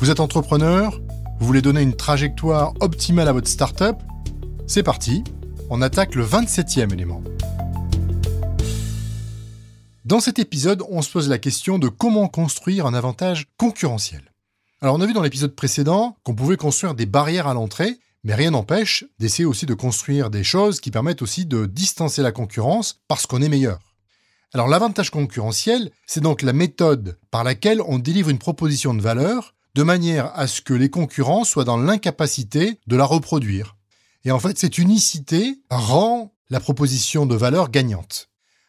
Vous 0.00 0.08
êtes 0.08 0.20
entrepreneur 0.20 0.98
Vous 1.40 1.46
voulez 1.46 1.60
donner 1.60 1.82
une 1.82 1.94
trajectoire 1.94 2.72
optimale 2.80 3.28
à 3.28 3.34
votre 3.34 3.48
startup 3.48 3.96
C'est 4.66 4.82
parti, 4.82 5.22
on 5.68 5.82
attaque 5.82 6.14
le 6.14 6.24
27e 6.24 6.90
élément. 6.90 7.22
Dans 10.06 10.20
cet 10.20 10.38
épisode, 10.38 10.82
on 10.88 11.02
se 11.02 11.10
pose 11.10 11.28
la 11.28 11.36
question 11.36 11.78
de 11.78 11.88
comment 11.88 12.28
construire 12.28 12.86
un 12.86 12.94
avantage 12.94 13.44
concurrentiel. 13.58 14.22
Alors 14.80 14.94
on 14.94 15.02
a 15.02 15.06
vu 15.06 15.12
dans 15.12 15.20
l'épisode 15.20 15.54
précédent 15.54 16.16
qu'on 16.22 16.34
pouvait 16.34 16.56
construire 16.56 16.94
des 16.94 17.04
barrières 17.04 17.46
à 17.46 17.52
l'entrée, 17.52 17.98
mais 18.24 18.34
rien 18.34 18.52
n'empêche 18.52 19.04
d'essayer 19.18 19.44
aussi 19.44 19.66
de 19.66 19.74
construire 19.74 20.30
des 20.30 20.44
choses 20.44 20.80
qui 20.80 20.90
permettent 20.90 21.20
aussi 21.20 21.44
de 21.44 21.66
distancer 21.66 22.22
la 22.22 22.32
concurrence 22.32 23.02
parce 23.06 23.26
qu'on 23.26 23.42
est 23.42 23.50
meilleur. 23.50 23.80
Alors 24.54 24.66
l'avantage 24.66 25.10
concurrentiel, 25.10 25.90
c'est 26.06 26.22
donc 26.22 26.40
la 26.40 26.54
méthode 26.54 27.18
par 27.30 27.44
laquelle 27.44 27.82
on 27.82 27.98
délivre 27.98 28.30
une 28.30 28.38
proposition 28.38 28.94
de 28.94 29.02
valeur 29.02 29.54
de 29.74 29.82
manière 29.82 30.32
à 30.38 30.46
ce 30.46 30.60
que 30.60 30.74
les 30.74 30.90
concurrents 30.90 31.44
soient 31.44 31.64
dans 31.64 31.76
l'incapacité 31.76 32.78
de 32.86 32.96
la 32.96 33.04
reproduire. 33.04 33.76
Et 34.24 34.30
en 34.30 34.38
fait, 34.38 34.58
cette 34.58 34.78
unicité 34.78 35.60
rend 35.70 36.34
la 36.50 36.60
proposition 36.60 37.26
de 37.26 37.34
valeur 37.34 37.70
gagnante. 37.70 38.28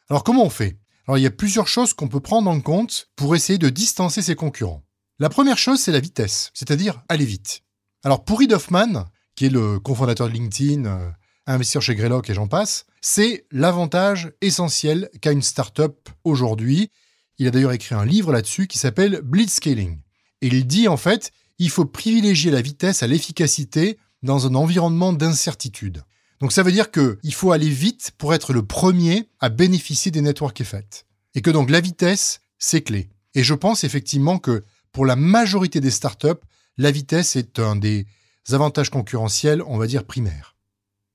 Alors 0.10 0.24
comment 0.24 0.46
on 0.46 0.50
fait? 0.50 0.78
Alors 1.08 1.18
il 1.18 1.22
y 1.24 1.28
a 1.28 1.32
plusieurs 1.32 1.68
choses 1.68 1.94
qu'on 1.94 2.08
peut 2.08 2.20
prendre 2.20 2.50
en 2.50 2.62
compte 2.62 3.10
pour 3.16 3.36
essayer 3.36 3.58
de 3.58 3.70
distancer 3.70 4.22
ses 4.22 4.36
concurrents. 4.36 4.84
La 5.20 5.30
première 5.30 5.58
chose, 5.58 5.80
c'est 5.80 5.92
la 5.92 6.00
vitesse, 6.00 6.52
c'est-à-dire 6.54 7.04
aller 7.10 7.26
vite. 7.26 7.62
Alors 8.04 8.24
pour 8.24 8.40
Reid 8.40 8.54
Hoffman, 8.54 9.06
qui 9.36 9.46
est 9.46 9.50
le 9.50 9.80
cofondateur 9.80 10.28
de 10.28 10.34
LinkedIn, 10.34 10.86
euh, 10.86 11.10
investisseur 11.48 11.82
chez 11.82 11.96
Greylock 11.96 12.30
et 12.30 12.34
j'en 12.34 12.48
passe, 12.48 12.86
c'est 13.02 13.46
l'avantage 13.52 14.32
essentiel 14.42 15.10
qu'a 15.22 15.32
une 15.32 15.42
startup 15.42 16.10
aujourd'hui. 16.24 16.92
Il 17.38 17.48
a 17.48 17.52
d'ailleurs 17.52 17.72
écrit 17.72 17.96
un 17.96 18.06
livre 18.06 18.32
là-dessus 18.32 18.68
qui 18.68 18.78
s'appelle 18.78 19.22
Blitzscaling. 19.24 20.00
Et 20.42 20.48
il 20.48 20.66
dit 20.68 20.88
en 20.88 20.98
fait, 20.98 21.32
il 21.60 21.70
faut 21.70 21.86
privilégier 21.86 22.52
la 22.52 22.62
vitesse 22.62 23.04
à 23.04 23.08
l'efficacité 23.08 23.98
dans 24.24 24.48
un 24.48 24.56
environnement 24.56 25.14
d'incertitude. 25.14 26.04
Donc 26.40 26.52
ça 26.52 26.64
veut 26.64 26.72
dire 26.72 26.90
qu'il 26.92 27.34
faut 27.34 27.52
aller 27.52 27.70
vite 27.70 28.12
pour 28.18 28.34
être 28.34 28.52
le 28.52 28.66
premier 28.66 29.30
à 29.40 29.50
bénéficier 29.50 30.12
des 30.12 30.22
network 30.22 30.60
effects. 30.60 31.06
Et 31.36 31.42
que 31.42 31.52
donc 31.52 31.70
la 31.70 31.82
vitesse, 31.82 32.42
c'est 32.58 32.82
clé. 32.82 33.10
Et 33.36 33.44
je 33.44 33.54
pense 33.54 33.84
effectivement 33.84 34.40
que 34.40 34.64
pour 34.92 35.06
la 35.06 35.16
majorité 35.16 35.80
des 35.80 35.92
startups, 35.92 36.42
la 36.78 36.92
vitesse 36.92 37.36
est 37.36 37.60
un 37.60 37.76
des 37.76 38.08
avantages 38.50 38.90
concurrentiels, 38.90 39.62
on 39.68 39.78
va 39.78 39.88
dire, 39.88 40.04
primaires. 40.04 40.56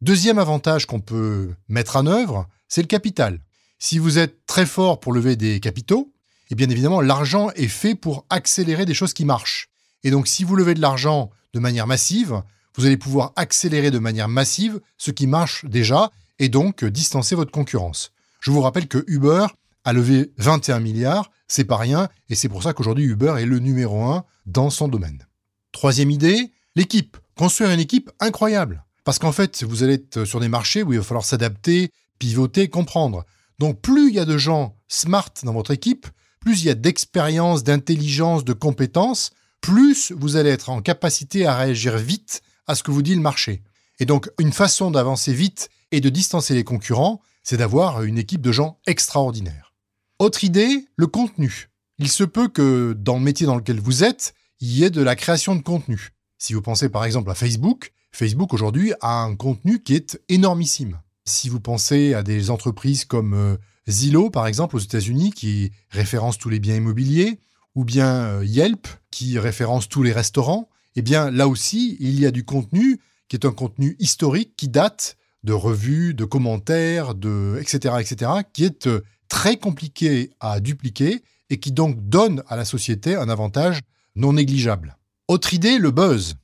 Deuxième 0.00 0.38
avantage 0.38 0.86
qu'on 0.86 1.00
peut 1.00 1.54
mettre 1.68 1.96
en 1.96 2.06
œuvre, 2.06 2.46
c'est 2.68 2.82
le 2.82 2.86
capital. 2.86 3.40
Si 3.78 3.98
vous 3.98 4.18
êtes 4.18 4.46
très 4.46 4.66
fort 4.66 5.00
pour 5.00 5.12
lever 5.12 5.36
des 5.36 5.60
capitaux, 5.60 6.12
et 6.50 6.54
bien 6.54 6.68
évidemment, 6.68 7.00
l'argent 7.00 7.50
est 7.56 7.68
fait 7.68 7.94
pour 7.94 8.24
accélérer 8.30 8.86
des 8.86 8.94
choses 8.94 9.12
qui 9.12 9.24
marchent. 9.24 9.68
Et 10.04 10.10
donc, 10.10 10.28
si 10.28 10.44
vous 10.44 10.56
levez 10.56 10.74
de 10.74 10.80
l'argent 10.80 11.30
de 11.54 11.60
manière 11.60 11.86
massive, 11.86 12.42
vous 12.76 12.86
allez 12.86 12.96
pouvoir 12.96 13.32
accélérer 13.36 13.90
de 13.90 13.98
manière 13.98 14.28
massive 14.28 14.80
ce 14.98 15.10
qui 15.10 15.26
marche 15.26 15.64
déjà 15.64 16.10
et 16.38 16.48
donc 16.48 16.84
distancer 16.84 17.34
votre 17.34 17.50
concurrence. 17.50 18.12
Je 18.40 18.50
vous 18.50 18.60
rappelle 18.60 18.86
que 18.86 19.02
Uber 19.06 19.46
a 19.84 19.92
levé 19.92 20.32
21 20.36 20.80
milliards, 20.80 21.30
c'est 21.48 21.64
pas 21.64 21.76
rien, 21.76 22.08
et 22.28 22.34
c'est 22.34 22.48
pour 22.48 22.62
ça 22.62 22.72
qu'aujourd'hui 22.72 23.04
Uber 23.04 23.36
est 23.38 23.46
le 23.46 23.58
numéro 23.58 24.04
un 24.04 24.24
dans 24.44 24.70
son 24.70 24.88
domaine. 24.88 25.26
Troisième 25.72 26.10
idée, 26.10 26.52
l'équipe. 26.74 27.16
Construire 27.36 27.70
une 27.70 27.80
équipe 27.80 28.10
incroyable. 28.20 28.84
Parce 29.04 29.18
qu'en 29.18 29.32
fait, 29.32 29.62
vous 29.62 29.82
allez 29.82 29.94
être 29.94 30.24
sur 30.24 30.40
des 30.40 30.48
marchés 30.48 30.82
où 30.82 30.92
il 30.92 30.98
va 30.98 31.04
falloir 31.04 31.24
s'adapter, 31.24 31.90
pivoter, 32.18 32.68
comprendre. 32.68 33.24
Donc 33.58 33.80
plus 33.80 34.08
il 34.08 34.14
y 34.14 34.18
a 34.18 34.24
de 34.24 34.38
gens 34.38 34.76
smart 34.88 35.30
dans 35.42 35.52
votre 35.52 35.70
équipe, 35.70 36.06
plus 36.46 36.62
il 36.62 36.66
y 36.66 36.70
a 36.70 36.74
d'expérience, 36.74 37.64
d'intelligence, 37.64 38.44
de 38.44 38.52
compétences, 38.52 39.32
plus 39.60 40.12
vous 40.12 40.36
allez 40.36 40.50
être 40.50 40.70
en 40.70 40.80
capacité 40.80 41.44
à 41.44 41.56
réagir 41.56 41.96
vite 41.96 42.40
à 42.68 42.76
ce 42.76 42.84
que 42.84 42.92
vous 42.92 43.02
dit 43.02 43.16
le 43.16 43.20
marché. 43.20 43.64
Et 43.98 44.06
donc, 44.06 44.30
une 44.38 44.52
façon 44.52 44.92
d'avancer 44.92 45.32
vite 45.32 45.70
et 45.90 46.00
de 46.00 46.08
distancer 46.08 46.54
les 46.54 46.62
concurrents, 46.62 47.20
c'est 47.42 47.56
d'avoir 47.56 48.04
une 48.04 48.16
équipe 48.16 48.42
de 48.42 48.52
gens 48.52 48.78
extraordinaires. 48.86 49.74
Autre 50.20 50.44
idée, 50.44 50.86
le 50.94 51.08
contenu. 51.08 51.68
Il 51.98 52.08
se 52.08 52.22
peut 52.22 52.46
que 52.46 52.92
dans 52.96 53.16
le 53.16 53.24
métier 53.24 53.46
dans 53.46 53.56
lequel 53.56 53.80
vous 53.80 54.04
êtes, 54.04 54.32
il 54.60 54.68
y 54.68 54.84
ait 54.84 54.90
de 54.90 55.02
la 55.02 55.16
création 55.16 55.56
de 55.56 55.62
contenu. 55.62 56.10
Si 56.38 56.54
vous 56.54 56.62
pensez 56.62 56.88
par 56.88 57.04
exemple 57.04 57.32
à 57.32 57.34
Facebook, 57.34 57.90
Facebook 58.12 58.54
aujourd'hui 58.54 58.92
a 59.00 59.20
un 59.20 59.34
contenu 59.34 59.82
qui 59.82 59.96
est 59.96 60.22
énormissime. 60.28 61.00
Si 61.24 61.48
vous 61.48 61.58
pensez 61.58 62.14
à 62.14 62.22
des 62.22 62.50
entreprises 62.50 63.04
comme 63.04 63.34
euh, 63.34 63.56
Zillow, 63.88 64.30
par 64.30 64.46
exemple, 64.46 64.76
aux 64.76 64.80
États-Unis, 64.80 65.32
qui 65.32 65.72
référence 65.90 66.38
tous 66.38 66.48
les 66.48 66.60
biens 66.60 66.76
immobiliers, 66.76 67.38
ou 67.74 67.84
bien 67.84 68.08
euh, 68.08 68.44
Yelp, 68.44 68.88
qui 69.10 69.38
référence 69.38 69.88
tous 69.88 70.02
les 70.02 70.12
restaurants, 70.12 70.68
eh 70.96 71.02
bien 71.02 71.30
là 71.30 71.46
aussi, 71.46 71.96
il 72.00 72.18
y 72.18 72.26
a 72.26 72.30
du 72.30 72.44
contenu 72.44 72.98
qui 73.28 73.36
est 73.36 73.46
un 73.46 73.52
contenu 73.52 73.96
historique 73.98 74.54
qui 74.56 74.68
date 74.68 75.16
de 75.44 75.52
revues, 75.52 76.14
de 76.14 76.24
commentaires, 76.24 77.14
de 77.14 77.58
etc., 77.60 77.96
etc., 78.00 78.30
qui 78.52 78.64
est 78.64 78.86
euh, 78.86 79.02
très 79.28 79.56
compliqué 79.56 80.30
à 80.40 80.60
dupliquer 80.60 81.22
et 81.50 81.58
qui 81.58 81.70
donc 81.72 82.08
donne 82.08 82.42
à 82.48 82.56
la 82.56 82.64
société 82.64 83.14
un 83.14 83.28
avantage 83.28 83.80
non 84.16 84.32
négligeable. 84.32 84.96
Autre 85.28 85.54
idée, 85.54 85.78
le 85.78 85.90
buzz. 85.90 86.36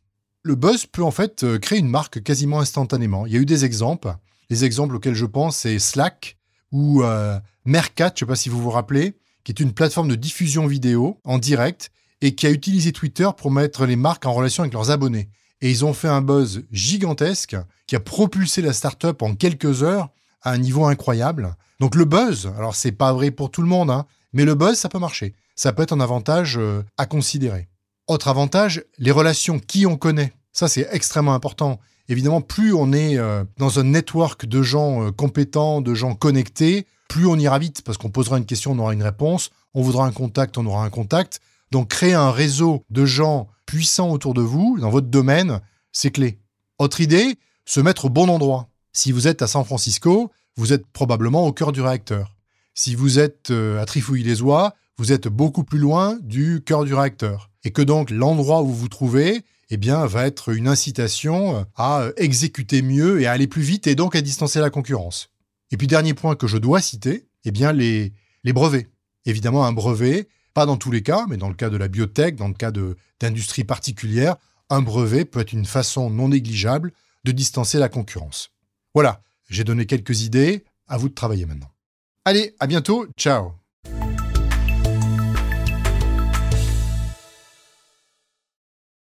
Le 0.43 0.55
buzz 0.55 0.87
peut 0.87 1.03
en 1.03 1.11
fait 1.11 1.45
euh, 1.45 1.59
créer 1.59 1.79
une 1.79 1.89
marque 1.89 2.23
quasiment 2.23 2.61
instantanément. 2.61 3.27
Il 3.27 3.33
y 3.33 3.37
a 3.37 3.41
eu 3.41 3.47
des 3.47 3.65
exemples. 3.65 4.15
Les 4.51 4.65
exemples 4.65 4.97
auxquels 4.97 5.15
je 5.15 5.27
pense, 5.27 5.57
c'est 5.57 5.79
Slack, 5.79 6.37
ou 6.73 7.03
euh, 7.03 7.39
Mercat, 7.65 8.09
je 8.09 8.13
ne 8.13 8.19
sais 8.21 8.27
pas 8.27 8.37
si 8.37 8.49
vous 8.49 8.61
vous 8.61 8.71
rappelez, 8.71 9.15
qui 9.45 9.53
est 9.53 9.61
une 9.61 9.73
plateforme 9.73 10.09
de 10.09 10.15
diffusion 10.15 10.67
vidéo 10.67 11.21
en 11.25 11.39
direct 11.39 11.91
et 12.21 12.35
qui 12.35 12.47
a 12.47 12.51
utilisé 12.51 12.93
Twitter 12.93 13.29
pour 13.37 13.51
mettre 13.51 13.87
les 13.87 13.97
marques 13.97 14.27
en 14.27 14.33
relation 14.33 14.63
avec 14.63 14.73
leurs 14.73 14.91
abonnés. 14.91 15.29
Et 15.61 15.71
ils 15.71 15.85
ont 15.85 15.93
fait 15.93 16.09
un 16.09 16.23
buzz 16.23 16.65
gigantesque 16.73 17.57
qui 17.87 17.95
a 17.95 18.01
propulsé 18.01 18.63
la 18.63 18.73
startup 18.73 19.23
en 19.23 19.35
quelques 19.35 19.83
heures 19.83 20.09
à 20.41 20.51
un 20.53 20.59
niveau 20.59 20.87
incroyable. 20.87 21.55
Donc 21.79 21.95
le 21.95 22.05
buzz, 22.05 22.51
alors 22.57 22.75
c'est 22.75 22.93
pas 22.93 23.13
vrai 23.13 23.31
pour 23.31 23.51
tout 23.51 23.63
le 23.63 23.69
monde, 23.69 23.91
hein, 23.91 24.07
mais 24.33 24.45
le 24.45 24.55
buzz, 24.55 24.77
ça 24.77 24.89
peut 24.89 24.99
marcher. 24.99 25.35
Ça 25.55 25.73
peut 25.73 25.83
être 25.83 25.93
un 25.93 26.01
avantage 26.01 26.57
euh, 26.59 26.83
à 26.97 27.07
considérer. 27.07 27.69
Autre 28.09 28.29
avantage, 28.29 28.85
les 28.99 29.11
relations, 29.11 29.59
qui 29.59 29.87
on 29.87 29.97
connaît. 29.97 30.33
Ça, 30.53 30.69
c'est 30.69 30.89
extrêmement 30.93 31.35
important. 31.35 31.81
Évidemment, 32.09 32.41
plus 32.41 32.75
on 32.75 32.93
est 32.93 33.17
euh, 33.17 33.45
dans 33.59 33.79
un 33.79 33.85
network 33.85 34.47
de 34.47 34.63
gens 34.63 35.07
euh, 35.07 35.11
compétents, 35.11 35.81
de 35.81 35.95
gens 35.95 36.15
connectés, 36.15 36.87
plus 37.09 37.27
on 37.27 37.37
ira 37.37 37.59
vite 37.59 37.83
parce 37.83 37.99
qu'on 37.99 38.11
posera 38.11 38.39
une 38.39 38.47
question, 38.47 38.73
on 38.73 38.79
aura 38.79 38.93
une 38.93 39.03
réponse. 39.03 39.51
On 39.75 39.83
voudra 39.83 40.07
un 40.07 40.13
contact, 40.13 40.59
on 40.59 40.67
aura 40.67 40.85
un 40.85 40.91
contact. 40.91 41.41
Donc 41.71 41.89
créer 41.89 42.15
un 42.15 42.31
réseau 42.31 42.85
de 42.91 43.07
gens 43.07 43.49
puissants 43.67 44.11
autour 44.11 44.35
de 44.35 44.43
vous, 44.43 44.79
dans 44.81 44.91
votre 44.91 45.09
domaine, 45.09 45.61
c'est 45.93 46.11
clé. 46.11 46.39
Autre 46.79 47.01
idée, 47.01 47.37
se 47.65 47.81
mettre 47.81 48.07
au 48.07 48.11
bon 48.11 48.29
endroit. 48.29 48.69
Si 48.93 49.13
vous 49.13 49.29
êtes 49.29 49.41
à 49.41 49.47
San 49.47 49.65
Francisco, 49.65 50.31
vous 50.57 50.73
êtes 50.73 50.87
probablement 50.87 51.47
au 51.47 51.53
cœur 51.53 51.73
du 51.73 51.81
réacteur. 51.81 52.35
Si 52.75 52.95
vous 52.95 53.19
êtes 53.19 53.51
euh, 53.51 53.81
à 53.81 53.87
Trifouille-les-Oies, 53.87 54.75
vous 54.99 55.13
êtes 55.13 55.29
beaucoup 55.29 55.65
plus 55.65 55.79
loin 55.79 56.19
du 56.23 56.63
cœur 56.65 56.85
du 56.85 56.95
réacteur. 56.95 57.51
Et 57.65 57.71
que 57.71 57.83
donc 57.83 58.11
l'endroit 58.11 58.63
où 58.63 58.67
vous 58.67 58.77
vous 58.77 58.89
trouvez 58.89 59.43
eh 59.75 59.79
bien, 59.79 60.05
va 60.05 60.27
être 60.27 60.51
une 60.51 60.69
incitation 60.69 61.67
à 61.77 62.09
exécuter 62.19 62.83
mieux 62.83 63.23
et 63.23 63.27
à 63.27 63.33
aller 63.33 63.47
plus 63.47 63.63
vite 63.63 63.87
et 63.87 63.95
donc 63.95 64.15
à 64.15 64.21
distancer 64.21 64.61
la 64.61 64.69
concurrence. 64.69 65.31
Et 65.71 65.79
puis, 65.79 65.87
dernier 65.87 66.13
point 66.13 66.37
que 66.37 66.47
je 66.47 66.59
dois 66.59 66.83
citer, 66.83 67.27
eh 67.47 67.51
bien, 67.53 67.73
les, 67.73 68.13
les 68.45 68.53
brevets. 68.53 68.91
Évidemment, 69.25 69.65
un 69.65 69.73
brevet, 69.73 70.29
pas 70.53 70.67
dans 70.67 70.77
tous 70.77 70.91
les 70.91 71.03
cas, 71.03 71.25
mais 71.27 71.39
dans 71.39 71.49
le 71.49 71.55
cas 71.55 71.71
de 71.71 71.79
la 71.79 71.89
biotech, 71.89 72.37
dans 72.37 72.49
le 72.49 72.55
cas 72.55 72.71
d'industrie 73.19 73.65
particulière, 73.65 74.37
un 74.69 74.83
brevet 74.83 75.25
peut 75.25 75.41
être 75.41 75.55
une 75.55 75.65
façon 75.65 76.11
non 76.11 76.29
négligeable 76.29 76.93
de 77.25 77.33
distancer 77.33 77.79
la 77.79 77.89
concurrence. 77.89 78.51
Voilà, 78.93 79.23
j'ai 79.49 79.65
donné 79.65 79.87
quelques 79.87 80.21
idées, 80.21 80.65
à 80.87 80.99
vous 80.99 81.09
de 81.09 81.15
travailler 81.15 81.47
maintenant. 81.47 81.71
Allez, 82.27 82.55
à 82.61 82.67
bientôt, 82.67 83.07
ciao 83.17 83.62